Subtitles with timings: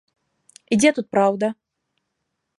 [0.75, 1.47] І дзе тут праўда?